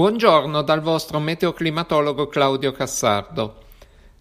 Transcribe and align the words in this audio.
Buongiorno 0.00 0.62
dal 0.62 0.80
vostro 0.80 1.18
meteoclimatologo 1.18 2.26
Claudio 2.28 2.72
Cassardo. 2.72 3.64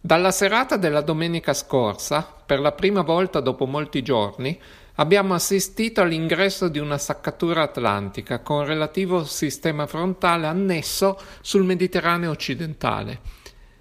Dalla 0.02 0.29
serata 0.29 0.75
della 0.75 1.00
domenica 1.00 1.54
scorsa, 1.54 2.36
per 2.46 2.59
la 2.59 2.74
prima 2.74 3.02
volta 3.02 3.39
dopo 3.39 3.65
molti 3.65 4.02
giorni, 4.02 4.60
abbiamo 4.96 5.36
assistito 5.36 6.02
all'ingresso 6.02 6.68
di 6.68 6.79
una 6.79 6.97
saccatura 6.97 7.62
atlantica 7.62 8.42
con 8.42 8.65
relativo 8.65 9.23
sistema 9.23 9.88
frontale 9.88 10.47
annesso 10.47 11.18
sul 11.39 11.63
Mediterraneo 11.63 12.31
occidentale. 12.31 13.21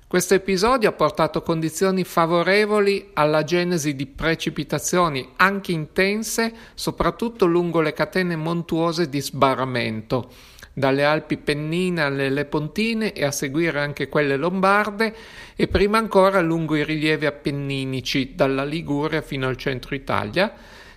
Questo 0.06 0.34
episodio 0.34 0.90
ha 0.90 0.92
portato 0.92 1.42
condizioni 1.42 2.04
favorevoli 2.04 3.10
alla 3.14 3.42
genesi 3.42 3.96
di 3.96 4.06
precipitazioni 4.06 5.32
anche 5.34 5.72
intense, 5.72 6.54
soprattutto 6.74 7.44
lungo 7.44 7.80
le 7.80 7.92
catene 7.92 8.36
montuose 8.36 9.08
di 9.08 9.20
sbarramento 9.20 10.30
dalle 10.78 11.04
Alpi 11.04 11.36
Pennine 11.36 12.02
alle 12.02 12.30
Lepontine 12.30 13.12
e 13.12 13.24
a 13.24 13.30
seguire 13.30 13.80
anche 13.80 14.08
quelle 14.08 14.36
lombarde 14.36 15.14
e 15.54 15.66
prima 15.68 15.98
ancora 15.98 16.40
lungo 16.40 16.76
i 16.76 16.84
rilievi 16.84 17.26
appenninici 17.26 18.34
dalla 18.34 18.64
Liguria 18.64 19.20
fino 19.20 19.48
al 19.48 19.56
centro 19.56 19.94
Italia, 19.94 20.52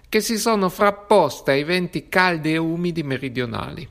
che 0.08 0.22
si 0.22 0.38
sono 0.38 0.70
frapposte 0.70 1.52
ai 1.52 1.64
venti 1.64 2.08
caldi 2.08 2.54
e 2.54 2.58
umidi 2.58 3.04
meridionali. 3.04 3.88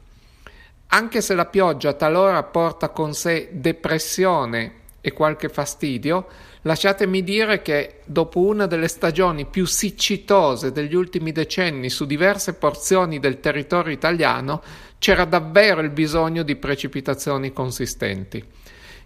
Anche 0.92 1.20
se 1.20 1.34
la 1.34 1.46
pioggia 1.46 1.92
talora 1.92 2.42
porta 2.42 2.88
con 2.88 3.14
sé 3.14 3.48
depressione 3.52 4.78
e 5.00 5.12
qualche 5.12 5.48
fastidio, 5.48 6.26
lasciatemi 6.62 7.22
dire 7.22 7.62
che 7.62 8.00
dopo 8.04 8.40
una 8.40 8.66
delle 8.66 8.88
stagioni 8.88 9.46
più 9.46 9.64
siccitose 9.64 10.72
degli 10.72 10.94
ultimi 10.94 11.32
decenni 11.32 11.88
su 11.88 12.04
diverse 12.04 12.54
porzioni 12.54 13.18
del 13.18 13.40
territorio 13.40 13.92
italiano, 13.92 14.62
c'era 15.00 15.24
davvero 15.24 15.80
il 15.80 15.88
bisogno 15.88 16.42
di 16.42 16.56
precipitazioni 16.56 17.54
consistenti. 17.54 18.44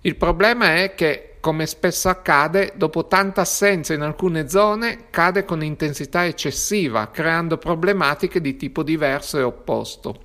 Il 0.01 0.17
problema 0.17 0.75
è 0.83 0.95
che, 0.97 1.37
come 1.39 1.67
spesso 1.67 2.09
accade, 2.09 2.73
dopo 2.75 3.07
tanta 3.07 3.43
assenza 3.43 3.95
in 3.95 4.01
alcune 4.01 4.49
zone, 4.49 5.07
cade 5.11 5.45
con 5.45 5.63
intensità 5.63 6.27
eccessiva, 6.27 7.11
creando 7.11 7.59
problematiche 7.59 8.41
di 8.41 8.57
tipo 8.57 8.83
diverso 8.83 9.39
e 9.39 9.43
opposto. 9.43 10.21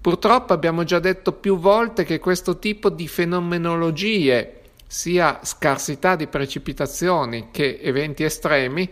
Purtroppo 0.00 0.54
abbiamo 0.54 0.84
già 0.84 0.98
detto 1.00 1.32
più 1.32 1.58
volte 1.58 2.04
che 2.04 2.18
questo 2.18 2.58
tipo 2.58 2.88
di 2.88 3.06
fenomenologie 3.06 4.60
sia 4.86 5.40
scarsità 5.42 6.16
di 6.16 6.26
precipitazioni 6.28 7.48
che 7.50 7.78
eventi 7.82 8.24
estremi, 8.24 8.90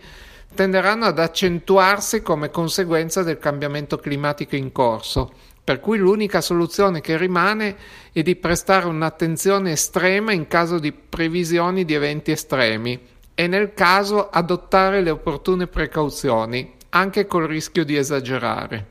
tenderanno 0.53 1.05
ad 1.05 1.17
accentuarsi 1.17 2.21
come 2.21 2.51
conseguenza 2.51 3.23
del 3.23 3.39
cambiamento 3.39 3.97
climatico 3.97 4.55
in 4.55 4.71
corso, 4.71 5.33
per 5.63 5.79
cui 5.79 5.97
l'unica 5.97 6.41
soluzione 6.41 6.99
che 6.99 7.17
rimane 7.17 7.75
è 8.11 8.21
di 8.21 8.35
prestare 8.35 8.87
un'attenzione 8.87 9.71
estrema 9.71 10.33
in 10.33 10.47
caso 10.47 10.77
di 10.77 10.91
previsioni 10.91 11.85
di 11.85 11.93
eventi 11.93 12.31
estremi 12.31 12.99
e 13.33 13.47
nel 13.47 13.73
caso 13.73 14.29
adottare 14.29 15.01
le 15.01 15.09
opportune 15.09 15.67
precauzioni, 15.67 16.73
anche 16.89 17.25
col 17.25 17.47
rischio 17.47 17.85
di 17.85 17.95
esagerare. 17.95 18.85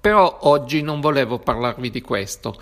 Però 0.00 0.38
oggi 0.42 0.80
non 0.80 1.00
volevo 1.00 1.38
parlarvi 1.38 1.90
di 1.90 2.00
questo. 2.00 2.58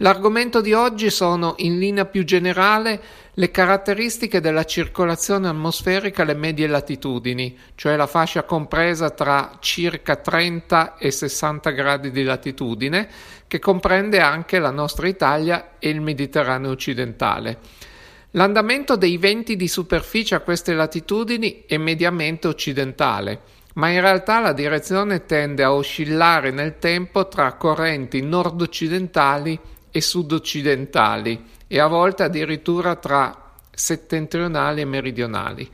L'argomento 0.00 0.60
di 0.60 0.72
oggi 0.74 1.10
sono, 1.10 1.54
in 1.58 1.76
linea 1.76 2.04
più 2.04 2.24
generale, 2.24 3.00
le 3.34 3.50
caratteristiche 3.50 4.40
della 4.40 4.64
circolazione 4.64 5.48
atmosferica 5.48 6.22
alle 6.22 6.34
medie 6.34 6.68
latitudini, 6.68 7.58
cioè 7.74 7.96
la 7.96 8.06
fascia 8.06 8.44
compresa 8.44 9.10
tra 9.10 9.56
circa 9.58 10.14
30 10.14 10.98
e 10.98 11.10
60 11.10 11.70
gradi 11.70 12.12
di 12.12 12.22
latitudine, 12.22 13.08
che 13.48 13.58
comprende 13.58 14.20
anche 14.20 14.60
la 14.60 14.70
nostra 14.70 15.08
Italia 15.08 15.70
e 15.80 15.88
il 15.88 16.00
Mediterraneo 16.00 16.70
occidentale. 16.70 17.58
L'andamento 18.32 18.94
dei 18.94 19.16
venti 19.16 19.56
di 19.56 19.66
superficie 19.66 20.36
a 20.36 20.40
queste 20.40 20.74
latitudini 20.74 21.64
è 21.66 21.76
mediamente 21.76 22.46
occidentale, 22.46 23.40
ma 23.74 23.88
in 23.88 24.00
realtà 24.00 24.38
la 24.38 24.52
direzione 24.52 25.26
tende 25.26 25.64
a 25.64 25.72
oscillare 25.72 26.52
nel 26.52 26.78
tempo 26.78 27.26
tra 27.26 27.54
correnti 27.54 28.20
nord-occidentali 28.22 29.58
e 29.90 30.00
sud-occidentali 30.00 31.44
e 31.66 31.78
a 31.78 31.86
volte 31.86 32.22
addirittura 32.24 32.96
tra 32.96 33.52
settentrionali 33.70 34.80
e 34.80 34.84
meridionali. 34.84 35.68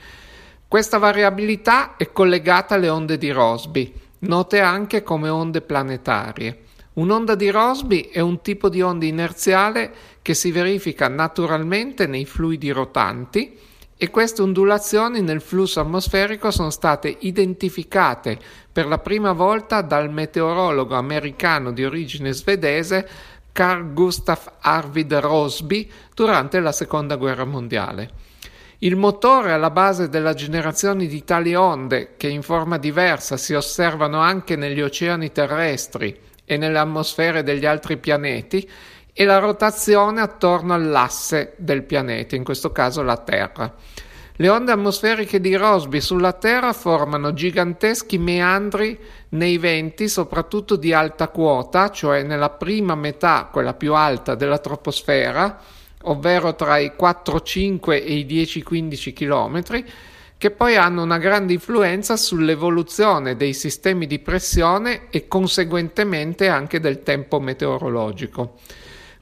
Questa 0.67 0.99
variabilità 0.99 1.97
è 1.97 2.11
collegata 2.11 2.75
alle 2.75 2.89
onde 2.89 3.17
di 3.17 3.31
Rossby, 3.31 3.93
note 4.21 4.61
anche 4.61 5.03
come 5.03 5.29
onde 5.29 5.61
planetarie. 5.61 6.63
Un'onda 6.95 7.35
di 7.35 7.51
Rossby 7.51 8.09
è 8.11 8.21
un 8.21 8.41
tipo 8.41 8.69
di 8.69 8.81
onda 8.81 9.05
inerziale 9.05 9.93
che 10.23 10.35
si 10.35 10.53
verifica 10.53 11.09
naturalmente 11.09 12.07
nei 12.07 12.25
fluidi 12.25 12.71
rotanti 12.71 13.59
e 13.97 14.11
queste 14.11 14.43
ondulazioni 14.43 15.21
nel 15.21 15.41
flusso 15.41 15.81
atmosferico 15.81 16.51
sono 16.51 16.71
state 16.71 17.17
identificate 17.21 18.39
per 18.71 18.87
la 18.87 18.99
prima 18.99 19.33
volta 19.33 19.83
dal 19.83 20.11
meteorologo 20.11 20.95
americano 20.95 21.73
di 21.73 21.85
origine 21.85 22.33
svedese 22.33 23.09
Carl 23.55 23.93
Gustav 23.93 24.55
Arvid 24.63 25.15
Rosby 25.15 25.89
durante 26.13 26.59
la 26.59 26.73
Seconda 26.73 27.15
Guerra 27.15 27.45
Mondiale. 27.45 28.11
Il 28.79 28.97
motore 28.97 29.53
alla 29.53 29.71
base 29.71 30.09
della 30.09 30.35
generazione 30.35 31.07
di 31.07 31.23
tali 31.23 31.55
onde, 31.55 32.15
che 32.17 32.27
in 32.27 32.43
forma 32.43 32.79
diversa 32.79 33.37
si 33.37 33.55
osservano 33.55 34.19
anche 34.19 34.57
negli 34.57 34.81
oceani 34.81 35.31
terrestri 35.31 36.19
e 36.45 36.57
nelle 36.57 36.81
atmosfere 36.81 37.45
degli 37.45 37.65
altri 37.65 37.97
pianeti, 37.97 38.69
è 39.13 39.25
la 39.25 39.39
rotazione 39.39 40.21
attorno 40.21 40.75
all'asse 40.75 41.55
del 41.57 41.85
pianeta, 41.85 42.35
in 42.35 42.43
questo 42.43 42.73
caso 42.73 43.03
la 43.03 43.19
Terra. 43.19 43.73
Le 44.37 44.49
onde 44.49 44.73
atmosferiche 44.73 45.41
di 45.41 45.55
Rossby 45.55 46.01
sulla 46.01 46.33
Terra 46.33 46.73
formano 46.73 47.35
giganteschi 47.35 48.19
meandri 48.19 48.99
nei 49.29 49.59
venti, 49.59 50.09
soprattutto 50.09 50.75
di 50.75 50.93
alta 50.93 51.29
quota, 51.29 51.91
cioè 51.91 52.25
nella 52.25 52.51
prima 52.51 52.97
metà, 52.97 53.49
quella 53.53 53.75
più 53.75 53.95
alta 53.95 54.35
della 54.35 54.59
troposfera, 54.59 55.61
ovvero 56.03 56.57
tra 56.57 56.79
i 56.79 56.95
4-5 56.99 57.93
e 57.93 58.15
i 58.15 58.27
10-15 58.27 59.13
km, 59.13 59.85
che 60.37 60.51
poi 60.51 60.75
hanno 60.75 61.05
una 61.05 61.19
grande 61.19 61.53
influenza 61.53 62.17
sull'evoluzione 62.17 63.37
dei 63.37 63.55
sistemi 63.55 64.09
di 64.09 64.19
pressione 64.19 65.03
e 65.11 65.29
conseguentemente 65.29 66.49
anche 66.49 66.81
del 66.81 67.05
tempo 67.05 67.39
meteorologico. 67.39 68.55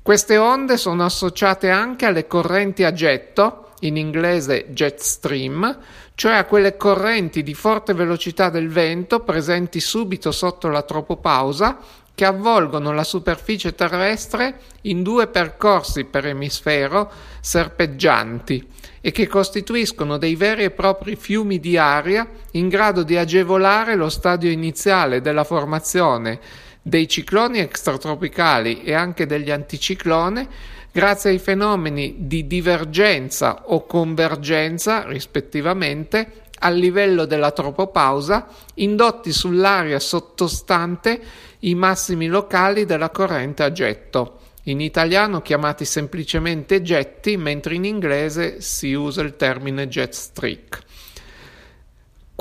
Queste 0.01 0.39
onde 0.39 0.79
sono 0.79 1.05
associate 1.05 1.69
anche 1.69 2.07
alle 2.07 2.27
correnti 2.27 2.83
a 2.83 2.95
getto, 2.95 3.62
in 3.83 3.97
inglese 3.97 4.67
jet 4.71 4.99
stream, 4.99 5.79
cioè 6.15 6.35
a 6.35 6.45
quelle 6.45 6.77
correnti 6.77 7.43
di 7.43 7.55
forte 7.55 7.95
velocità 7.95 8.51
del 8.51 8.69
vento 8.69 9.21
presenti 9.21 9.81
subito 9.81 10.33
sotto 10.33 10.69
la 10.69 10.83
tropopausa 10.83 11.79
che 12.15 12.25
avvolgono 12.25 12.93
la 12.93 13.05
superficie 13.05 13.75
terrestre 13.75 14.61
in 14.83 15.03
due 15.03 15.29
percorsi 15.29 16.05
per 16.05 16.27
emisfero 16.27 17.11
serpeggianti 17.41 18.69
e 19.01 19.11
che 19.11 19.27
costituiscono 19.27 20.19
dei 20.19 20.37
veri 20.37 20.65
e 20.65 20.71
propri 20.71 21.17
fiumi 21.17 21.59
di 21.59 21.77
aria 21.77 22.29
in 22.53 22.69
grado 22.69 23.03
di 23.03 23.17
agevolare 23.17 23.97
lo 23.97 24.09
stadio 24.09 24.51
iniziale 24.51 25.21
della 25.21 25.45
formazione 25.45 26.39
dei 26.83 27.09
cicloni 27.09 27.61
extratropicali 27.61 28.83
e 28.83 28.93
anche 28.93 29.25
degli 29.25 29.51
anticiclone 29.51 30.49
grazie 30.93 31.31
ai 31.31 31.39
fenomeni 31.39 32.15
di 32.19 32.47
divergenza 32.47 33.65
o 33.67 33.87
convergenza, 33.87 35.05
rispettivamente, 35.07 36.43
al 36.61 36.77
livello 36.77 37.25
della 37.25 37.51
tropopausa, 37.51 38.47
indotti 38.75 39.33
sull'area 39.33 39.99
sottostante 39.99 41.21
i 41.61 41.75
massimi 41.75 42.27
locali 42.27 42.85
della 42.85 43.11
corrente 43.11 43.63
a 43.63 43.73
getto, 43.73 44.39
in 44.65 44.81
italiano 44.81 45.41
chiamati 45.43 45.85
semplicemente 45.85 46.83
getti, 46.83 47.37
mentre 47.37 47.75
in 47.75 47.85
inglese 47.85 48.61
si 48.61 48.93
usa 48.93 49.23
il 49.23 49.35
termine 49.35 49.89
jet 49.89 50.13
streak. 50.13 50.79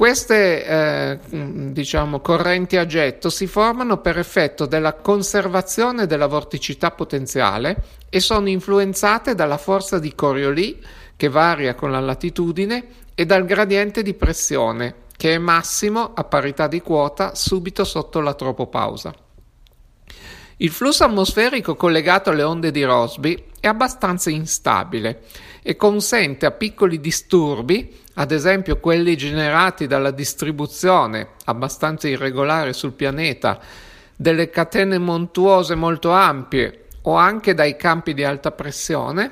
Queste 0.02 0.66
eh, 0.66 1.20
diciamo, 1.30 2.22
correnti 2.22 2.76
a 2.76 2.88
getto 2.88 3.30
si 3.30 3.46
formano 3.46 4.00
per 4.00 4.18
effetto 4.18 4.66
della 4.66 4.94
conservazione 4.94 6.08
della 6.08 6.26
vorticità 6.26 6.90
potenziale 6.90 7.84
e 8.10 8.20
sono 8.20 8.50
influenzate 8.50 9.36
dalla 9.36 9.60
forza 9.60 10.00
di 10.00 10.16
Coriolis, 10.16 10.78
che 11.16 11.30
varia 11.30 11.76
con 11.76 11.92
la 11.92 12.00
latitudine, 12.00 12.84
e 13.14 13.28
dal 13.28 13.46
gradiente 13.46 14.02
di 14.02 14.16
pressione, 14.16 15.04
che 15.16 15.36
è 15.36 15.38
massimo 15.38 16.14
a 16.16 16.24
parità 16.24 16.66
di 16.66 16.82
quota 16.82 17.36
subito 17.36 17.84
sotto 17.84 18.22
la 18.22 18.34
tropopausa. 18.34 19.14
Il 20.58 20.72
flusso 20.72 21.04
atmosferico 21.04 21.76
collegato 21.76 22.32
alle 22.32 22.42
onde 22.42 22.72
di 22.72 22.84
Rossby 22.84 23.50
è 23.60 23.68
abbastanza 23.68 24.32
instabile 24.32 25.22
e 25.62 25.76
consente 25.76 26.48
a 26.48 26.52
piccoli 26.52 27.00
disturbi, 27.00 28.00
ad 28.22 28.32
esempio 28.32 28.78
quelli 28.78 29.18
generati 29.18 29.88
dalla 29.88 30.12
distribuzione 30.12 31.30
abbastanza 31.46 32.08
irregolare 32.08 32.72
sul 32.72 32.92
pianeta 32.92 33.60
delle 34.16 34.52
catene 34.52 35.00
montuose 35.00 35.74
molto 35.74 36.12
ampie 36.12 36.84
o 37.04 37.16
anche 37.16 37.56
dai 37.56 37.76
campi 37.76 38.14
di 38.14 38.24
alta 38.24 38.52
pressione, 38.52 39.32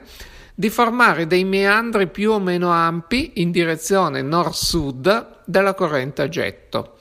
di 0.56 0.72
formare 0.72 1.28
dei 1.28 1.44
meandri 1.44 2.08
più 2.08 2.32
o 2.32 2.40
meno 2.40 2.72
ampi 2.72 3.34
in 3.36 3.52
direzione 3.52 4.24
nord-sud 4.24 5.42
della 5.46 5.76
corrente 5.76 6.24
a 6.24 6.28
getto. 6.28 6.96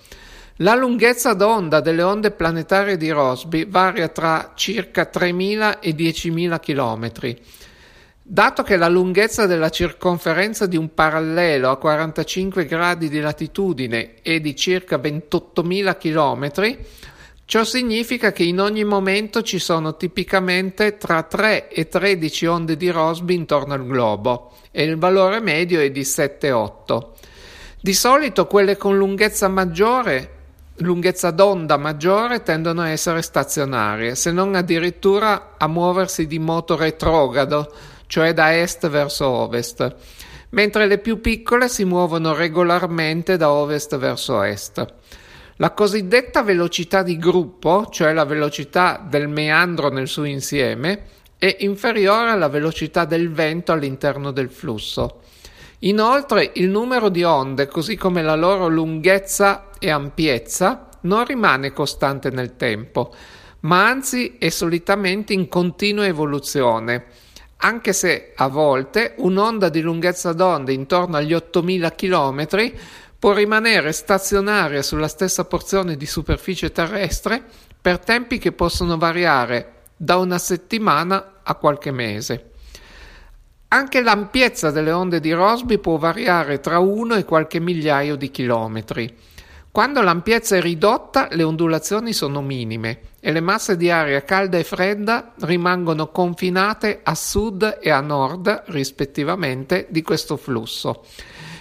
La 0.56 0.75
lunghezza 0.75 1.32
d'onda 1.32 1.81
delle 1.81 2.02
onde 2.02 2.32
planetarie 2.32 2.99
di 2.99 3.08
Rossby 3.08 3.67
varia 3.67 4.08
tra 4.08 4.52
circa 4.55 5.08
3.000 5.11 5.79
e 5.81 5.94
10.000 5.94 6.61
km. 6.61 7.37
Dato 8.31 8.63
che 8.63 8.77
la 8.77 8.89
lunghezza 8.89 9.47
della 9.47 9.71
circonferenza 9.71 10.67
di 10.67 10.77
un 10.77 10.93
parallelo 10.93 11.71
a 11.71 11.79
45 11.79 12.67
gradi 12.67 13.09
di 13.09 13.21
latitudine 13.21 14.17
è 14.21 14.39
di 14.39 14.55
circa 14.55 14.99
28.000 14.99 15.97
km, 15.97 16.79
ciò 17.47 17.65
significa 17.65 18.31
che 18.31 18.43
in 18.43 18.61
ogni 18.61 18.85
momento 18.85 19.41
ci 19.41 19.59
sono 19.59 19.97
tipicamente 19.97 20.99
tra 20.99 21.23
3 21.23 21.71
e 21.71 21.89
13 21.89 22.45
onde 22.45 22.77
di 22.77 22.91
Rossby 22.91 23.35
intorno 23.35 23.73
al 23.73 23.87
globo 23.87 24.53
e 24.73 24.85
il 24.85 24.99
valore 24.99 25.41
medio 25.41 25.81
è 25.81 25.91
di 25.91 26.03
7-8. 26.03 27.07
Di 27.81 27.95
solito 27.95 28.47
quelle 28.47 28.77
con 28.77 28.99
lunghezza 28.99 29.49
maggiore 29.49 30.37
lunghezza 30.81 31.31
d'onda 31.33 31.77
maggiore 31.77 32.43
tendono 32.43 32.83
a 32.83 32.91
essere 32.91 33.23
stazionarie, 33.23 34.15
se 34.15 34.31
non 34.31 34.55
addirittura 34.55 35.55
a 35.57 35.67
muoversi 35.67 36.29
di 36.29 36.39
moto 36.39 36.77
retrogrado, 36.77 37.73
cioè 38.09 38.33
da 38.33 38.59
est 38.59 38.89
verso 38.89 39.29
ovest, 39.29 39.95
mentre 40.51 40.87
le 40.89 40.99
più 40.99 41.21
piccole 41.21 41.69
si 41.69 41.85
muovono 41.85 42.35
regolarmente 42.35 43.37
da 43.37 43.53
ovest 43.53 43.97
verso 43.97 44.43
est. 44.43 44.85
La 45.59 45.73
cosiddetta 45.73 46.43
velocità 46.43 47.03
di 47.03 47.17
gruppo, 47.19 47.87
cioè 47.91 48.13
la 48.13 48.25
velocità 48.25 49.05
del 49.09 49.29
meandro 49.29 49.91
nel 49.91 50.09
suo 50.09 50.25
insieme, 50.25 51.03
è 51.37 51.57
inferiore 51.61 52.31
alla 52.31 52.49
velocità 52.49 53.05
del 53.05 53.31
vento 53.31 53.73
all'interno 53.73 54.31
del 54.31 54.51
flusso. 54.51 55.21
Inoltre 55.81 56.51
il 56.55 56.69
numero 56.69 57.09
di 57.09 57.23
onde, 57.23 57.69
così 57.69 57.97
come 57.97 58.23
la 58.23 58.35
loro 58.35 58.69
lunghezza 58.69 59.71
e 59.79 59.91
ampiezza, 59.91 60.89
non 61.03 61.25
rimane 61.25 61.73
costante 61.73 62.31
nel 62.31 62.57
tempo, 62.57 63.15
ma 63.61 63.87
anzi 63.87 64.37
è 64.39 64.49
solitamente 64.49 65.33
in 65.33 65.49
continua 65.49 66.07
evoluzione, 66.07 67.05
anche 67.61 67.93
se 67.93 68.33
a 68.37 68.47
volte 68.49 69.15
un'onda 69.17 69.69
di 69.69 69.81
lunghezza 69.81 70.33
d'onda 70.33 70.71
intorno 70.71 71.17
agli 71.17 71.35
8000 71.35 71.91
km 71.93 72.47
può 73.19 73.33
rimanere 73.33 73.91
stazionaria 73.91 74.81
sulla 74.83 75.09
stessa 75.09 75.45
porzione 75.45 75.97
di 75.97 76.07
superficie 76.07 76.71
terrestre 76.71 77.43
per 77.81 77.99
tempi 77.99 78.39
che 78.39 78.53
possono 78.53 78.97
variare 78.97 79.73
da 79.97 80.19
una 80.19 80.39
settimana 80.39 81.41
a 81.43 81.55
qualche 81.57 81.91
mese. 81.91 82.51
Anche 83.69 84.03
l'ampiezza 84.03 84.71
delle 84.71 84.93
onde 84.93 85.19
di 85.19 85.33
Rossby 85.33 85.79
può 85.79 85.97
variare 85.97 86.61
tra 86.61 86.79
uno 86.79 87.17
e 87.17 87.25
qualche 87.25 87.59
migliaio 87.59 88.15
di 88.15 88.31
chilometri. 88.31 89.13
Quando 89.73 90.01
l'ampiezza 90.01 90.57
è 90.57 90.61
ridotta, 90.61 91.29
le 91.33 91.43
ondulazioni 91.43 92.13
sono 92.13 92.41
minime 92.41 93.08
e 93.20 93.32
le 93.32 93.41
masse 93.41 93.76
di 93.76 93.91
aria 93.91 94.23
calda 94.23 94.59
e 94.59 94.65
fredda 94.65 95.32
rimangono 95.41 96.09
confinate 96.09 97.00
a 97.03 97.15
sud 97.15 97.79
e 97.81 97.91
a 97.91 98.00
nord, 98.00 98.65
rispettivamente, 98.67 99.87
di 99.91 100.03
questo 100.03 100.37
flusso. 100.37 101.05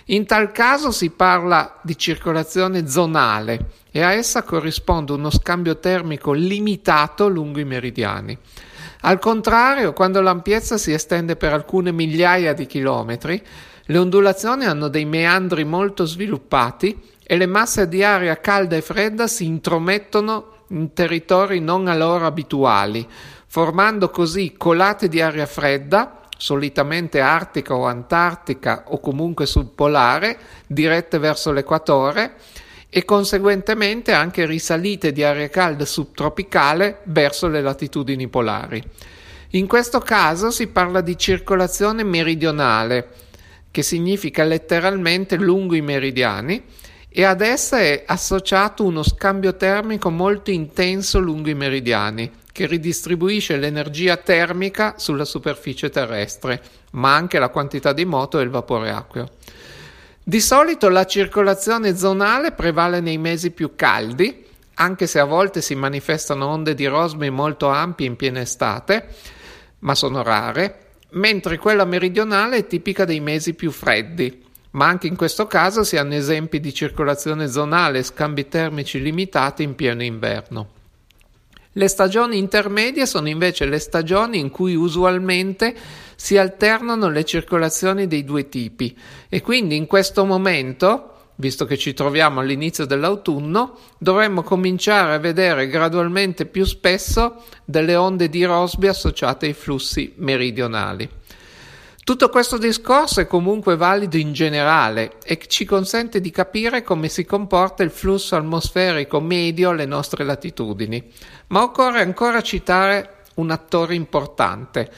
In 0.10 0.26
tal 0.26 0.52
caso 0.52 0.92
si 0.92 1.10
parla 1.10 1.80
di 1.82 1.98
circolazione 1.98 2.88
zonale 2.88 3.72
e 3.92 4.02
a 4.02 4.14
essa 4.14 4.44
corrisponde 4.44 5.12
uno 5.12 5.30
scambio 5.30 5.80
termico 5.80 6.32
limitato 6.32 7.28
lungo 7.28 7.60
i 7.60 7.66
meridiani. 7.66 8.38
Al 9.02 9.20
contrario, 9.20 9.94
quando 9.94 10.22
l'ampiezza 10.22 10.78
si 10.78 10.94
estende 10.94 11.36
per 11.36 11.54
alcune 11.54 11.92
migliaia 11.92 12.54
di 12.54 12.66
chilometri, 12.66 13.42
le 13.90 13.98
ondulazioni 13.98 14.66
hanno 14.66 14.88
dei 14.88 15.06
meandri 15.06 15.64
molto 15.64 16.06
sviluppati 16.06 17.16
e 17.22 17.36
le 17.36 17.46
masse 17.46 17.88
di 17.88 18.04
aria 18.04 18.40
calda 18.40 18.76
e 18.76 18.82
fredda 18.82 19.28
si 19.28 19.46
intromettono 19.46 20.57
in 20.70 20.94
territori 20.94 21.60
non 21.60 21.88
a 21.88 21.96
loro 21.96 22.26
abituali, 22.26 23.08
formando 23.46 24.10
così 24.10 24.56
colate 24.58 25.08
di 25.08 25.22
aria 25.22 25.46
fredda, 25.46 26.22
solitamente 26.38 27.20
artica 27.20 27.76
o 27.76 27.86
antartica 27.86 28.84
o 28.88 29.00
comunque 29.00 29.46
subpolare, 29.46 30.38
dirette 30.68 31.18
verso 31.18 31.52
l'equatore, 31.52 32.36
e 32.90 33.04
conseguentemente 33.06 34.14
anche 34.14 34.46
risalite 34.46 35.12
di 35.12 35.24
aria 35.24 35.50
calda 35.50 35.86
subtropicale 35.86 37.00
verso 37.06 37.48
le 37.48 37.62
latitudini 37.62 38.28
polari. 38.28 38.82
In 39.52 39.68
questo 39.68 40.00
caso 40.00 40.52
si 40.52 40.68
parla 40.68 41.02
di 41.02 41.18
circolazione 41.18 42.04
meridionale, 42.04 43.10
che 43.72 43.82
significa 43.82 44.44
letteralmente 44.44 45.36
lungo 45.38 45.76
i 45.76 45.82
meridiani, 45.82 46.64
e 47.18 47.24
ad 47.24 47.42
essa 47.42 47.80
è 47.80 48.04
associato 48.06 48.84
uno 48.84 49.02
scambio 49.02 49.56
termico 49.56 50.12
molto 50.12 50.52
intenso 50.52 51.18
lungo 51.18 51.50
i 51.50 51.56
meridiani, 51.56 52.32
che 52.52 52.68
ridistribuisce 52.68 53.58
l'energia 53.58 54.18
termica 54.18 54.94
sulla 54.98 55.26
superficie 55.26 55.90
terrestre, 55.90 56.62
ma 56.92 57.16
anche 57.16 57.40
la 57.40 57.50
quantità 57.50 57.92
di 57.92 58.06
moto 58.06 58.38
e 58.40 58.44
il 58.44 58.52
vapore 58.52 58.92
acqueo. 58.92 59.30
Di 60.24 60.40
solito 60.40 60.90
la 60.90 61.08
circolazione 61.08 61.98
zonale 61.98 62.52
prevale 62.52 63.00
nei 63.00 63.18
mesi 63.18 63.50
più 63.50 63.72
caldi, 63.76 64.46
anche 64.76 65.08
se 65.08 65.18
a 65.18 65.26
volte 65.26 65.62
si 65.62 65.74
manifestano 65.74 66.46
onde 66.46 66.76
di 66.76 66.86
rosmi 66.86 67.32
molto 67.32 67.68
ampie 67.68 68.06
in 68.06 68.16
piena 68.16 68.42
estate, 68.42 69.08
ma 69.80 69.96
sono 69.96 70.22
rare, 70.22 70.92
mentre 71.14 71.58
quella 71.58 71.84
meridionale 71.84 72.58
è 72.58 72.68
tipica 72.68 73.06
dei 73.06 73.22
mesi 73.22 73.56
più 73.56 73.72
freddi. 73.72 74.46
Ma 74.72 74.86
anche 74.88 75.08
in 75.08 75.16
questo 75.16 75.48
caso 75.48 75.84
si 75.84 75.98
hanno 75.98 76.14
esempi 76.14 76.60
di 76.60 76.74
circolazione 76.74 77.48
zonale 77.48 78.00
e 78.00 78.04
scambi 78.04 78.48
termici 78.48 79.02
limitati 79.02 79.64
in 79.64 79.76
pieno 79.76 80.04
inverno. 80.04 80.76
Le 81.78 81.88
stagioni 81.88 82.40
intermedie 82.40 83.06
sono 83.06 83.30
invece 83.30 83.66
le 83.66 83.78
stagioni 83.78 84.40
in 84.40 84.50
cui 84.50 84.74
usualmente 84.74 85.76
si 86.16 86.36
alternano 86.36 87.08
le 87.10 87.24
circolazioni 87.24 88.08
dei 88.08 88.24
due 88.24 88.50
tipi 88.50 88.98
e 89.30 89.42
quindi 89.44 89.76
in 89.76 89.86
questo 89.86 90.26
momento, 90.26 91.28
visto 91.36 91.66
che 91.66 91.78
ci 91.78 91.94
troviamo 91.94 92.40
all'inizio 92.40 92.86
dell'autunno, 92.86 93.78
dovremmo 94.00 94.42
cominciare 94.42 95.14
a 95.14 95.20
vedere 95.20 95.68
gradualmente 95.68 96.48
più 96.48 96.66
spesso 96.66 97.44
delle 97.64 97.96
onde 97.96 98.28
di 98.28 98.44
Rossby 98.44 98.88
associate 98.88 99.46
ai 99.46 99.54
flussi 99.54 100.14
meridionali. 100.16 101.08
Tutto 102.08 102.30
questo 102.30 102.58
discorso 102.58 103.20
è 103.20 103.28
comunque 103.28 103.76
valido 103.76 104.16
in 104.16 104.32
generale 104.32 105.18
e 105.26 105.38
ci 105.46 105.66
consente 105.66 106.22
di 106.22 106.32
capire 106.32 106.82
come 106.82 107.10
si 107.10 107.26
comporta 107.26 107.84
il 107.84 107.92
flusso 107.92 108.38
atmosferico 108.38 109.20
medio 109.20 109.72
alle 109.72 109.86
nostre 109.86 110.24
latitudini. 110.24 111.04
Ma 111.48 111.64
occorre 111.64 112.00
ancora 112.00 112.42
citare 112.42 113.24
un 113.36 113.52
attore 113.52 113.96
importante. 113.96 114.90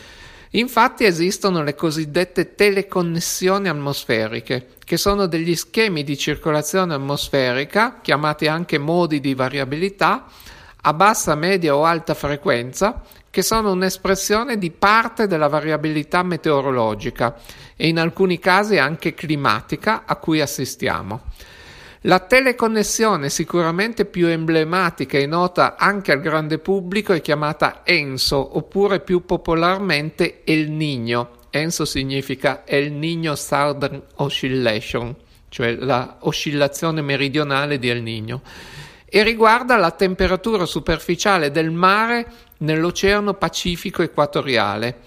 Infatti 0.52 1.04
esistono 1.04 1.64
le 1.64 1.74
cosiddette 1.74 2.54
teleconnessioni 2.54 3.68
atmosferiche, 3.68 4.76
che 4.86 4.98
sono 4.98 5.26
degli 5.26 5.56
schemi 5.56 6.04
di 6.04 6.16
circolazione 6.16 6.94
atmosferica, 6.94 8.02
chiamati 8.04 8.46
anche 8.46 8.78
modi 8.78 9.20
di 9.20 9.34
variabilità, 9.34 10.28
a 10.82 10.94
bassa, 10.94 11.34
media 11.34 11.76
o 11.76 11.86
alta 11.86 12.14
frequenza, 12.14 13.02
che 13.30 13.42
sono 13.42 13.72
un'espressione 13.72 14.58
di 14.58 14.72
parte 14.72 15.28
della 15.28 15.48
variabilità 15.48 16.24
meteorologica 16.24 17.36
e 17.76 17.88
in 17.88 18.00
alcuni 18.00 18.40
casi 18.40 18.78
anche 18.78 19.14
climatica 19.14 20.04
a 20.06 20.16
cui 20.16 20.42
assistiamo. 20.42 21.22
La 22.04 22.20
teleconnessione 22.20 23.30
sicuramente 23.30 24.06
più 24.06 24.28
emblematica 24.28 25.18
e 25.18 25.26
nota 25.26 25.76
anche 25.76 26.14
al 26.14 26.22
grande 26.22 26.58
pubblico 26.58 27.12
è 27.12 27.20
chiamata 27.20 27.82
ENSO 27.84 28.58
oppure 28.58 29.02
più 29.02 29.26
popolarmente 29.26 30.42
El 30.46 30.72
Niño. 30.72 31.32
ENSO 31.50 31.84
significa 31.84 32.64
El 32.66 32.94
Niño 32.94 33.36
Southern 33.36 34.02
Oscillation, 34.16 35.14
cioè 35.50 35.76
la 35.76 36.18
oscillazione 36.22 37.02
meridionale 37.02 37.78
di 37.78 37.90
El 37.90 38.02
Niño 38.02 38.42
e 39.10 39.24
riguarda 39.24 39.76
la 39.76 39.92
temperatura 39.92 40.66
superficiale 40.66 41.52
del 41.52 41.72
mare 41.72 42.26
nell'Oceano 42.60 43.34
Pacifico 43.34 44.02
equatoriale, 44.04 45.00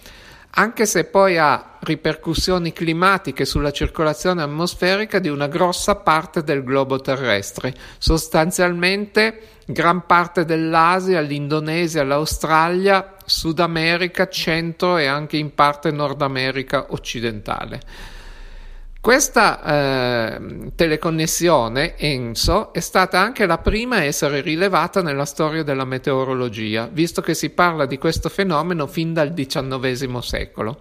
anche 0.54 0.84
se 0.84 1.04
poi 1.04 1.38
ha 1.38 1.78
ripercussioni 1.80 2.72
climatiche 2.72 3.44
sulla 3.44 3.70
circolazione 3.70 4.42
atmosferica 4.42 5.18
di 5.18 5.28
una 5.28 5.46
grossa 5.46 5.94
parte 5.96 6.42
del 6.42 6.62
globo 6.62 7.00
terrestre, 7.00 7.74
sostanzialmente 7.98 9.48
gran 9.66 10.04
parte 10.04 10.44
dell'Asia, 10.44 11.20
l'Indonesia, 11.20 12.04
l'Australia, 12.04 13.14
Sud 13.24 13.60
America, 13.60 14.28
Centro 14.28 14.98
e 14.98 15.06
anche 15.06 15.38
in 15.38 15.54
parte 15.54 15.90
Nord 15.90 16.20
America 16.20 16.86
occidentale. 16.90 17.80
Questa 19.02 19.64
eh, 19.64 20.70
teleconnessione 20.76 21.96
ENSO 21.96 22.72
è 22.72 22.78
stata 22.78 23.18
anche 23.18 23.46
la 23.46 23.58
prima 23.58 23.96
a 23.96 24.04
essere 24.04 24.42
rilevata 24.42 25.02
nella 25.02 25.24
storia 25.24 25.64
della 25.64 25.84
meteorologia, 25.84 26.88
visto 26.88 27.20
che 27.20 27.34
si 27.34 27.50
parla 27.50 27.84
di 27.84 27.98
questo 27.98 28.28
fenomeno 28.28 28.86
fin 28.86 29.12
dal 29.12 29.34
XIX 29.34 30.18
secolo. 30.18 30.78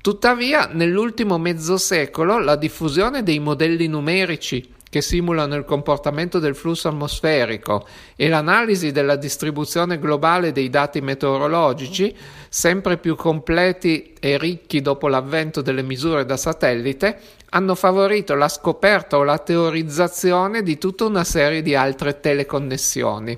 Tuttavia, 0.00 0.68
nell'ultimo 0.72 1.38
mezzo 1.38 1.76
secolo 1.76 2.40
la 2.40 2.56
diffusione 2.56 3.22
dei 3.22 3.38
modelli 3.38 3.86
numerici 3.86 4.73
che 4.94 5.02
simulano 5.02 5.56
il 5.56 5.64
comportamento 5.64 6.38
del 6.38 6.54
flusso 6.54 6.86
atmosferico 6.86 7.84
e 8.14 8.28
l'analisi 8.28 8.92
della 8.92 9.16
distribuzione 9.16 9.98
globale 9.98 10.52
dei 10.52 10.70
dati 10.70 11.00
meteorologici, 11.00 12.14
sempre 12.48 12.98
più 12.98 13.16
completi 13.16 14.14
e 14.20 14.38
ricchi 14.38 14.80
dopo 14.80 15.08
l'avvento 15.08 15.62
delle 15.62 15.82
misure 15.82 16.24
da 16.24 16.36
satellite, 16.36 17.18
hanno 17.50 17.74
favorito 17.74 18.36
la 18.36 18.46
scoperta 18.46 19.16
o 19.16 19.24
la 19.24 19.38
teorizzazione 19.38 20.62
di 20.62 20.78
tutta 20.78 21.06
una 21.06 21.24
serie 21.24 21.60
di 21.60 21.74
altre 21.74 22.20
teleconnessioni. 22.20 23.36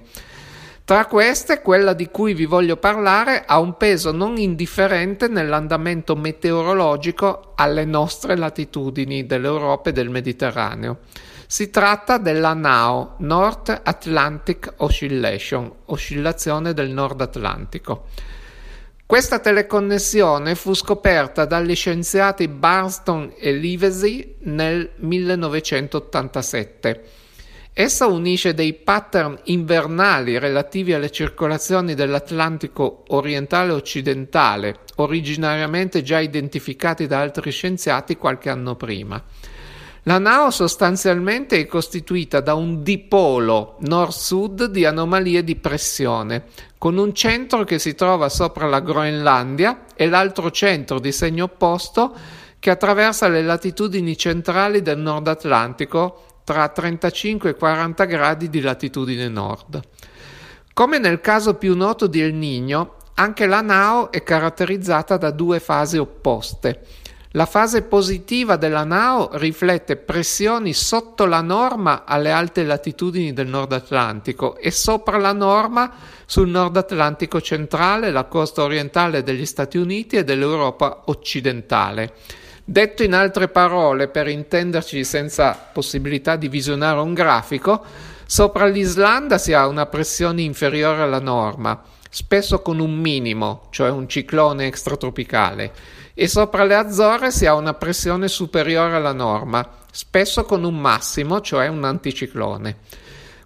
Tra 0.84 1.06
queste, 1.06 1.62
quella 1.62 1.94
di 1.94 2.10
cui 2.10 2.34
vi 2.34 2.44
voglio 2.44 2.76
parlare 2.76 3.44
ha 3.46 3.58
un 3.58 3.78
peso 3.78 4.12
non 4.12 4.36
indifferente 4.36 5.26
nell'andamento 5.26 6.16
meteorologico 6.16 7.54
alle 7.54 7.86
nostre 7.86 8.36
latitudini 8.36 9.24
dell'Europa 9.24 9.88
e 9.88 9.94
del 9.94 10.10
Mediterraneo. 10.10 10.98
Si 11.48 11.70
tratta 11.70 12.18
della 12.18 12.54
NAO, 12.54 13.14
North 13.18 13.82
Atlantic 13.84 14.74
Oscillation, 14.78 15.72
oscillazione 15.84 16.74
del 16.74 16.90
Nord 16.90 17.20
Atlantico. 17.20 18.06
Questa 19.06 19.38
teleconnessione 19.38 20.56
fu 20.56 20.74
scoperta 20.74 21.44
dagli 21.44 21.76
scienziati 21.76 22.48
Barston 22.48 23.34
e 23.38 23.52
Livesey 23.52 24.38
nel 24.40 24.90
1987. 24.96 27.04
Essa 27.72 28.06
unisce 28.06 28.52
dei 28.52 28.74
pattern 28.74 29.38
invernali 29.44 30.40
relativi 30.40 30.94
alle 30.94 31.12
circolazioni 31.12 31.94
dell'Atlantico 31.94 33.04
orientale 33.08 33.70
occidentale, 33.70 34.78
originariamente 34.96 36.02
già 36.02 36.18
identificati 36.18 37.06
da 37.06 37.20
altri 37.20 37.52
scienziati 37.52 38.16
qualche 38.16 38.50
anno 38.50 38.74
prima. 38.74 39.22
La 40.08 40.20
NAO 40.20 40.52
sostanzialmente 40.52 41.58
è 41.58 41.66
costituita 41.66 42.38
da 42.38 42.54
un 42.54 42.84
dipolo 42.84 43.74
nord-sud 43.80 44.66
di 44.66 44.84
anomalie 44.84 45.42
di 45.42 45.56
pressione, 45.56 46.44
con 46.78 46.96
un 46.96 47.12
centro 47.12 47.64
che 47.64 47.80
si 47.80 47.96
trova 47.96 48.28
sopra 48.28 48.68
la 48.68 48.78
Groenlandia 48.78 49.86
e 49.96 50.08
l'altro 50.08 50.52
centro 50.52 51.00
di 51.00 51.10
segno 51.10 51.46
opposto 51.46 52.14
che 52.60 52.70
attraversa 52.70 53.26
le 53.26 53.42
latitudini 53.42 54.16
centrali 54.16 54.80
del 54.80 54.98
Nord 54.98 55.26
Atlantico 55.26 56.42
tra 56.44 56.68
35 56.68 57.50
e 57.50 57.54
40 57.56 58.04
gradi 58.04 58.48
di 58.48 58.60
latitudine 58.60 59.26
nord. 59.26 59.80
Come 60.72 60.98
nel 61.00 61.20
caso 61.20 61.54
più 61.54 61.74
noto 61.74 62.06
di 62.06 62.20
El 62.20 62.34
Niño, 62.34 62.90
anche 63.14 63.46
la 63.46 63.60
NAO 63.60 64.12
è 64.12 64.22
caratterizzata 64.22 65.16
da 65.16 65.32
due 65.32 65.58
fasi 65.58 65.98
opposte 65.98 67.05
la 67.36 67.44
fase 67.44 67.82
positiva 67.82 68.56
della 68.56 68.84
NAO 68.84 69.28
riflette 69.34 69.96
pressioni 69.96 70.72
sotto 70.72 71.26
la 71.26 71.42
norma 71.42 72.04
alle 72.06 72.30
alte 72.32 72.64
latitudini 72.64 73.34
del 73.34 73.46
Nord 73.46 73.72
Atlantico 73.72 74.56
e 74.56 74.70
sopra 74.70 75.18
la 75.18 75.34
norma 75.34 75.92
sul 76.24 76.48
Nord 76.48 76.78
Atlantico 76.78 77.42
centrale, 77.42 78.10
la 78.10 78.24
costa 78.24 78.62
orientale 78.62 79.22
degli 79.22 79.44
Stati 79.44 79.76
Uniti 79.76 80.16
e 80.16 80.24
dell'Europa 80.24 81.02
occidentale. 81.06 82.14
Detto 82.64 83.02
in 83.02 83.12
altre 83.12 83.48
parole, 83.48 84.08
per 84.08 84.28
intenderci 84.28 85.04
senza 85.04 85.52
possibilità 85.70 86.36
di 86.36 86.48
visionare 86.48 87.00
un 87.00 87.12
grafico, 87.12 87.84
sopra 88.24 88.64
l'Islanda 88.64 89.36
si 89.36 89.52
ha 89.52 89.66
una 89.66 89.84
pressione 89.84 90.40
inferiore 90.40 91.02
alla 91.02 91.20
norma, 91.20 91.82
spesso 92.08 92.62
con 92.62 92.80
un 92.80 92.94
minimo, 92.94 93.68
cioè 93.68 93.90
un 93.90 94.08
ciclone 94.08 94.66
extratropicale 94.66 95.95
e 96.18 96.28
sopra 96.28 96.64
le 96.64 96.74
Azzorre 96.74 97.30
si 97.30 97.44
ha 97.44 97.54
una 97.54 97.74
pressione 97.74 98.26
superiore 98.28 98.94
alla 98.94 99.12
norma, 99.12 99.68
spesso 99.92 100.44
con 100.46 100.64
un 100.64 100.80
massimo, 100.80 101.42
cioè 101.42 101.66
un 101.66 101.84
anticiclone. 101.84 102.78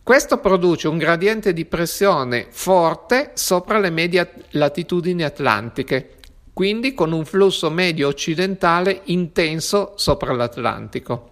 Questo 0.05 0.39
produce 0.39 0.87
un 0.87 0.97
gradiente 0.97 1.53
di 1.53 1.65
pressione 1.65 2.47
forte 2.49 3.33
sopra 3.35 3.81
le 3.81 3.91
medie 3.91 4.33
latitudini 4.51 5.25
atlantiche, 5.25 6.19
quindi 6.53 6.95
con 6.95 7.11
un 7.11 7.25
flusso 7.25 7.71
medio 7.71 8.07
occidentale 8.07 9.01
intenso 9.07 9.95
sopra 9.97 10.33
l'Atlantico. 10.33 11.31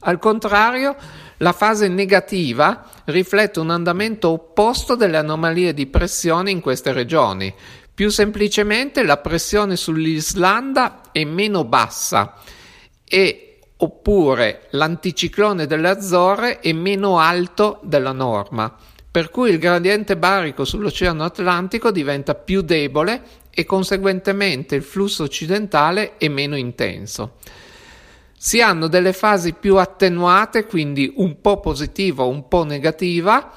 Al 0.00 0.18
contrario, 0.18 0.96
la 1.38 1.52
fase 1.52 1.86
negativa 1.86 2.84
riflette 3.04 3.60
un 3.60 3.70
andamento 3.70 4.30
opposto 4.30 4.96
delle 4.96 5.16
anomalie 5.16 5.72
di 5.72 5.86
pressione 5.86 6.50
in 6.50 6.60
queste 6.60 6.92
regioni, 6.92 7.52
più 7.94 8.08
semplicemente 8.08 9.02
la 9.02 9.18
pressione 9.18 9.76
sull'Islanda 9.76 11.02
è 11.12 11.24
meno 11.24 11.64
bassa 11.64 12.36
e 13.04 13.58
oppure 13.76 14.68
l'anticiclone 14.70 15.66
delle 15.66 15.88
Azzorre 15.88 16.60
è 16.60 16.72
meno 16.72 17.18
alto 17.18 17.80
della 17.82 18.12
norma, 18.12 18.74
per 19.10 19.28
cui 19.30 19.50
il 19.50 19.58
gradiente 19.58 20.16
barico 20.16 20.64
sull'Oceano 20.64 21.24
Atlantico 21.24 21.90
diventa 21.90 22.34
più 22.34 22.62
debole 22.62 23.40
e 23.50 23.64
conseguentemente 23.64 24.74
il 24.76 24.82
flusso 24.82 25.24
occidentale 25.24 26.16
è 26.16 26.28
meno 26.28 26.56
intenso. 26.56 27.36
Si 28.34 28.60
hanno 28.60 28.88
delle 28.88 29.12
fasi 29.12 29.52
più 29.52 29.76
attenuate, 29.76 30.64
quindi 30.66 31.12
un 31.16 31.40
po' 31.40 31.60
positiva 31.60 32.24
un 32.24 32.48
po' 32.48 32.64
negativa, 32.64 33.52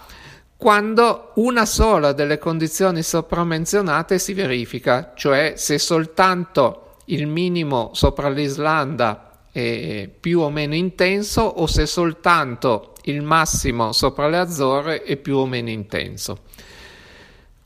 quando 0.65 1.29
una 1.35 1.63
sola 1.63 2.11
delle 2.11 2.39
condizioni 2.39 3.03
sopramenzionate 3.03 4.17
si 4.17 4.33
verifica, 4.33 5.13
cioè 5.15 5.53
se 5.57 5.77
soltanto 5.77 6.95
il 7.05 7.27
minimo 7.27 7.91
sopra 7.93 8.29
l'Islanda 8.29 9.41
è 9.51 10.09
più 10.19 10.39
o 10.39 10.49
meno 10.49 10.73
intenso 10.73 11.41
o 11.41 11.67
se 11.67 11.85
soltanto 11.85 12.95
il 13.03 13.21
massimo 13.21 13.91
sopra 13.91 14.27
le 14.27 14.39
Azzorre 14.39 15.03
è 15.03 15.17
più 15.17 15.37
o 15.37 15.45
meno 15.45 15.69
intenso. 15.69 16.39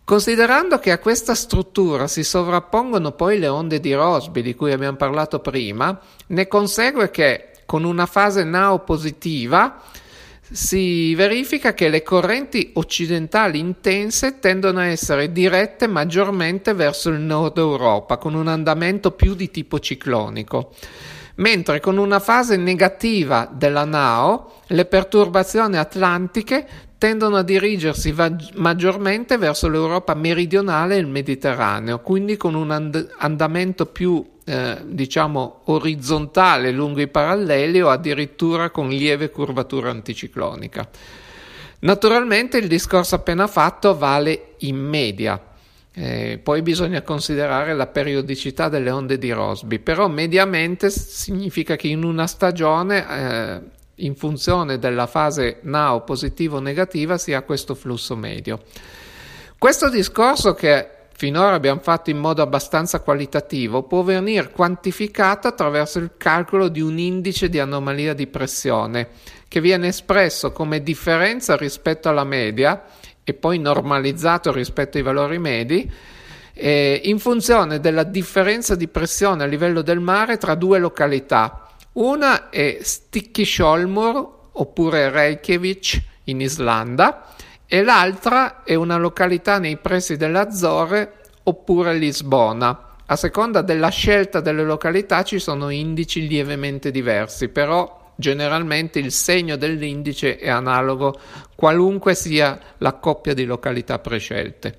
Considerando 0.03 0.77
che 0.79 0.91
a 0.91 0.99
questa 0.99 1.35
struttura 1.35 2.05
si 2.05 2.25
sovrappongono 2.25 3.13
poi 3.13 3.39
le 3.39 3.47
onde 3.47 3.79
di 3.79 3.93
Rossby 3.93 4.41
di 4.41 4.55
cui 4.55 4.73
abbiamo 4.73 4.97
parlato 4.97 5.39
prima, 5.39 5.97
ne 6.27 6.47
consegue 6.49 7.11
che 7.11 7.51
con 7.65 7.85
una 7.85 8.05
fase 8.05 8.43
NAO 8.43 8.79
positiva 8.79 9.81
si 10.51 11.13
verifica 11.13 11.73
che 11.73 11.89
le 11.89 12.01
correnti 12.01 12.71
occidentali 12.73 13.59
intense 13.59 14.39
tendono 14.39 14.79
a 14.79 14.85
essere 14.85 15.31
dirette 15.31 15.85
maggiormente 15.87 16.73
verso 16.73 17.09
il 17.09 17.19
nord 17.19 17.57
Europa, 17.57 18.17
con 18.17 18.33
un 18.33 18.47
andamento 18.47 19.11
più 19.11 19.35
di 19.35 19.51
tipo 19.51 19.79
ciclonico, 19.79 20.73
mentre 21.35 21.79
con 21.79 21.97
una 21.97 22.19
fase 22.19 22.57
negativa 22.57 23.49
della 23.51 23.85
NAO 23.85 24.61
le 24.67 24.85
perturbazioni 24.85 25.77
atlantiche 25.77 26.67
tendono 26.97 27.37
a 27.37 27.43
dirigersi 27.43 28.11
va- 28.11 28.35
maggiormente 28.55 29.37
verso 29.37 29.69
l'Europa 29.69 30.15
meridionale 30.15 30.95
e 30.95 30.99
il 30.99 31.07
Mediterraneo, 31.07 31.99
quindi 31.99 32.37
con 32.37 32.55
un 32.55 32.71
and- 32.71 33.09
andamento 33.19 33.85
più 33.85 34.23
eh, 34.49 34.77
diciamo 34.83 35.61
orizzontale 35.65 36.71
lungo 36.71 37.01
i 37.01 37.07
paralleli 37.07 37.81
o 37.81 37.89
addirittura 37.89 38.71
con 38.71 38.89
lieve 38.89 39.29
curvatura 39.29 39.91
anticiclonica. 39.91 40.89
Naturalmente 41.81 42.57
il 42.57 42.67
discorso 42.67 43.13
appena 43.13 43.45
fatto 43.45 43.95
vale 43.95 44.55
in 44.59 44.77
media, 44.77 45.39
eh, 45.93 46.39
poi 46.41 46.63
bisogna 46.63 47.03
considerare 47.03 47.75
la 47.75 47.85
periodicità 47.85 48.69
delle 48.69 48.89
onde 48.89 49.19
di 49.19 49.31
Rossby, 49.31 49.77
però 49.77 50.07
mediamente 50.07 50.89
significa 50.89 51.75
che 51.75 51.87
in 51.87 52.03
una 52.03 52.25
stagione, 52.25 53.07
eh, 53.07 53.59
in 53.97 54.15
funzione 54.15 54.79
della 54.79 55.05
fase 55.05 55.59
NAO 55.61 56.03
positivo-negativa, 56.03 57.19
si 57.19 57.33
ha 57.33 57.43
questo 57.43 57.75
flusso 57.75 58.15
medio. 58.15 58.63
Questo 59.59 59.89
discorso 59.89 60.55
che 60.55 60.97
finora 61.19 61.53
abbiamo 61.53 61.81
fatto 61.81 62.09
in 62.09 62.17
modo 62.17 62.41
abbastanza 62.41 63.01
qualitativo, 63.01 63.83
può 63.83 64.03
venire 64.03 64.51
quantificato 64.51 65.49
attraverso 65.49 65.99
il 65.99 66.11
calcolo 66.15 66.69
di 66.69 66.79
un 66.79 66.97
indice 66.97 67.49
di 67.49 67.59
anomalia 67.59 68.13
di 68.13 68.25
pressione, 68.25 69.09
che 69.49 69.59
viene 69.59 69.89
espresso 69.89 70.53
come 70.53 70.81
differenza 70.81 71.57
rispetto 71.57 72.07
alla 72.07 72.23
media 72.23 72.85
e 73.21 73.33
poi 73.33 73.59
normalizzato 73.59 74.53
rispetto 74.53 74.95
ai 74.95 75.03
valori 75.03 75.39
medi, 75.39 75.91
eh, 76.53 77.01
in 77.03 77.19
funzione 77.19 77.81
della 77.81 78.03
differenza 78.03 78.75
di 78.75 78.87
pressione 78.87 79.43
a 79.43 79.47
livello 79.47 79.81
del 79.81 79.99
mare 79.99 80.37
tra 80.37 80.55
due 80.55 80.79
località. 80.79 81.67
Una 81.95 82.49
è 82.49 82.77
Stikkishólmur 82.81 84.29
oppure 84.53 85.09
Reykjavik 85.09 86.01
in 86.23 86.39
Islanda 86.39 87.25
e 87.71 87.83
l'altra 87.83 88.63
è 88.63 88.73
una 88.73 88.97
località 88.97 89.59
nei 89.59 89.77
pressi 89.77 90.17
delle 90.17 90.39
Azzorre 90.39 91.13
oppure 91.43 91.93
Lisbona, 91.93 92.95
a 93.05 93.15
seconda 93.15 93.61
della 93.61 93.89
scelta 93.89 94.39
delle 94.39 94.63
località 94.63 95.21
ci 95.23 95.37
sono 95.37 95.69
indici 95.69 96.27
lievemente 96.27 96.89
diversi, 96.89 97.49
però 97.49 98.13
generalmente 98.15 98.97
il 98.97 99.11
segno 99.11 99.55
dell'indice 99.55 100.37
è 100.37 100.49
analogo 100.49 101.19
qualunque 101.55 102.15
sia 102.15 102.59
la 102.79 102.93
coppia 102.93 103.35
di 103.35 103.45
località 103.45 103.99
prescelte. 103.99 104.77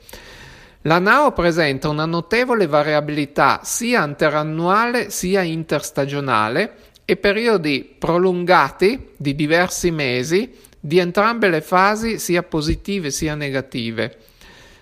La 0.83 0.99
NAO 0.99 1.31
presenta 1.31 1.89
una 1.89 2.07
notevole 2.07 2.67
variabilità 2.67 3.61
sia 3.63 4.05
interannuale 4.05 5.11
sia 5.11 5.43
interstagionale 5.43 6.77
e 7.05 7.17
periodi 7.17 7.97
prolungati 7.99 9.11
di 9.17 9.35
diversi 9.35 9.91
mesi 9.93 10.69
di 10.81 10.99
entrambe 10.99 11.49
le 11.49 11.61
fasi, 11.61 12.19
sia 12.19 12.43
positive 12.43 13.11
sia 13.11 13.35
negative. 13.35 14.17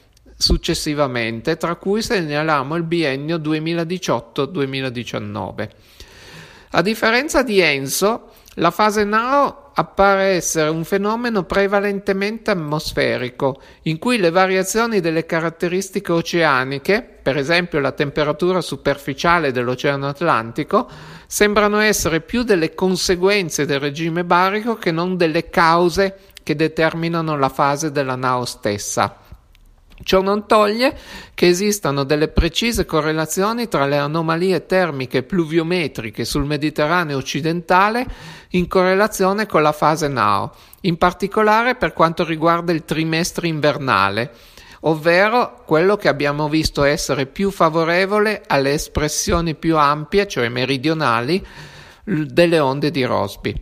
successivamente, 0.41 1.55
tra 1.55 1.75
cui 1.75 2.01
segnaliamo 2.01 2.75
il 2.75 2.83
biennio 2.83 3.37
2018-2019. 3.37 5.69
A 6.71 6.81
differenza 6.81 7.43
di 7.43 7.59
Enso, 7.59 8.31
la 8.55 8.71
fase 8.71 9.03
Nao 9.03 9.71
appare 9.73 10.35
essere 10.35 10.69
un 10.69 10.83
fenomeno 10.83 11.43
prevalentemente 11.43 12.51
atmosferico, 12.51 13.61
in 13.83 13.97
cui 13.97 14.17
le 14.17 14.29
variazioni 14.29 14.99
delle 14.99 15.25
caratteristiche 15.25 16.11
oceaniche, 16.11 17.19
per 17.21 17.37
esempio 17.37 17.79
la 17.79 17.93
temperatura 17.93 18.59
superficiale 18.59 19.51
dell'Oceano 19.51 20.07
Atlantico, 20.07 20.89
sembrano 21.27 21.79
essere 21.79 22.19
più 22.19 22.43
delle 22.43 22.73
conseguenze 22.73 23.65
del 23.65 23.79
regime 23.79 24.25
barico 24.25 24.75
che 24.75 24.91
non 24.91 25.15
delle 25.15 25.49
cause 25.49 26.17
che 26.43 26.55
determinano 26.55 27.37
la 27.37 27.49
fase 27.49 27.91
della 27.91 28.15
Nao 28.15 28.43
stessa. 28.43 29.20
Ciò 30.03 30.21
non 30.21 30.47
toglie 30.47 30.97
che 31.33 31.47
esistano 31.47 32.03
delle 32.03 32.27
precise 32.27 32.85
correlazioni 32.85 33.67
tra 33.67 33.85
le 33.85 33.97
anomalie 33.97 34.65
termiche 34.65 35.23
pluviometriche 35.23 36.25
sul 36.25 36.45
Mediterraneo 36.45 37.17
occidentale 37.17 38.05
in 38.49 38.67
correlazione 38.67 39.45
con 39.45 39.61
la 39.61 39.71
fase 39.71 40.07
NAO, 40.07 40.53
in 40.81 40.97
particolare 40.97 41.75
per 41.75 41.93
quanto 41.93 42.23
riguarda 42.23 42.71
il 42.71 42.83
trimestre 42.83 43.47
invernale, 43.47 44.33
ovvero 44.81 45.61
quello 45.65 45.95
che 45.97 46.07
abbiamo 46.07 46.49
visto 46.49 46.83
essere 46.83 47.27
più 47.27 47.51
favorevole 47.51 48.41
alle 48.47 48.73
espressioni 48.73 49.55
più 49.55 49.77
ampie, 49.77 50.27
cioè 50.27 50.49
meridionali, 50.49 51.45
delle 52.03 52.59
onde 52.59 52.89
di 52.89 53.03
Rossby. 53.03 53.61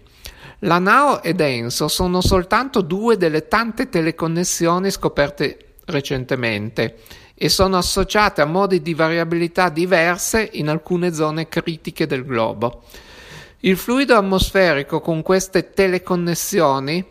La 0.64 0.80
NAO 0.80 1.22
ed 1.22 1.40
ENSO 1.40 1.88
sono 1.88 2.22
soltanto 2.22 2.82
due 2.82 3.16
delle 3.16 3.48
tante 3.48 3.88
teleconnessioni 3.88 4.92
scoperte 4.92 5.69
recentemente 5.90 6.98
e 7.36 7.50
sono 7.50 7.78
associate 7.78 8.42
a 8.42 8.46
modi 8.46 8.82
di 8.82 8.94
variabilità 8.94 9.70
diverse 9.70 10.50
in 10.54 10.68
alcune 10.70 11.14
zone 11.14 11.48
critiche 11.48 12.06
del 12.06 12.26
globo. 12.26 12.84
Il 13.62 13.78
fluido 13.78 14.16
atmosferico 14.16 15.02
con 15.02 15.22
queste 15.22 15.72
teleconnessioni 15.72 17.06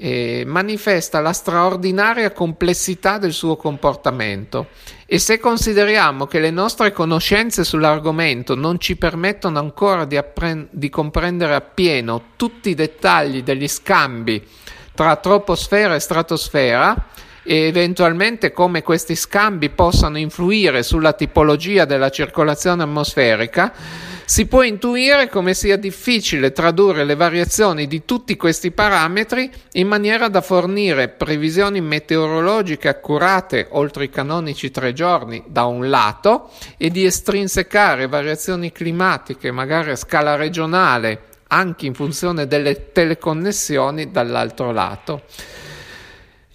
eh, 0.00 0.44
manifesta 0.46 1.20
la 1.20 1.32
straordinaria 1.32 2.30
complessità 2.30 3.18
del 3.18 3.32
suo 3.32 3.56
comportamento 3.56 4.68
e 5.06 5.18
se 5.18 5.40
consideriamo 5.40 6.26
che 6.26 6.38
le 6.38 6.50
nostre 6.50 6.92
conoscenze 6.92 7.64
sull'argomento 7.64 8.54
non 8.54 8.78
ci 8.78 8.96
permettono 8.96 9.58
ancora 9.58 10.04
di, 10.04 10.16
appre- 10.16 10.68
di 10.70 10.88
comprendere 10.88 11.54
appieno 11.54 12.22
tutti 12.36 12.70
i 12.70 12.74
dettagli 12.74 13.42
degli 13.42 13.66
scambi 13.66 14.46
tra 14.94 15.16
troposfera 15.16 15.94
e 15.94 16.00
stratosfera, 16.00 17.06
e 17.48 17.66
eventualmente 17.66 18.52
come 18.52 18.82
questi 18.82 19.16
scambi 19.16 19.70
possano 19.70 20.18
influire 20.18 20.82
sulla 20.82 21.14
tipologia 21.14 21.86
della 21.86 22.10
circolazione 22.10 22.82
atmosferica, 22.82 23.72
si 24.26 24.44
può 24.44 24.62
intuire 24.62 25.30
come 25.30 25.54
sia 25.54 25.78
difficile 25.78 26.52
tradurre 26.52 27.04
le 27.04 27.14
variazioni 27.14 27.86
di 27.86 28.04
tutti 28.04 28.36
questi 28.36 28.70
parametri 28.70 29.50
in 29.72 29.88
maniera 29.88 30.28
da 30.28 30.42
fornire 30.42 31.08
previsioni 31.08 31.80
meteorologiche 31.80 32.88
accurate 32.88 33.68
oltre 33.70 34.04
i 34.04 34.10
canonici 34.10 34.70
tre 34.70 34.92
giorni 34.92 35.42
da 35.46 35.64
un 35.64 35.88
lato 35.88 36.50
e 36.76 36.90
di 36.90 37.06
estrinsecare 37.06 38.08
variazioni 38.08 38.72
climatiche 38.72 39.50
magari 39.50 39.92
a 39.92 39.96
scala 39.96 40.36
regionale 40.36 41.22
anche 41.46 41.86
in 41.86 41.94
funzione 41.94 42.46
delle 42.46 42.92
teleconnessioni 42.92 44.10
dall'altro 44.10 44.70
lato. 44.70 45.22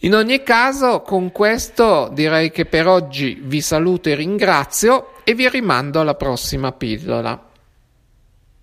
In 0.03 0.13
ogni 0.15 0.43
caso, 0.43 1.01
con 1.01 1.31
questo 1.31 2.09
direi 2.11 2.51
che 2.51 2.65
per 2.65 2.87
oggi 2.87 3.39
vi 3.41 3.61
saluto 3.61 4.09
e 4.09 4.15
ringrazio 4.15 5.13
e 5.23 5.33
vi 5.33 5.47
rimando 5.47 6.01
alla 6.01 6.15
prossima 6.15 6.73
pillola. 6.73 7.51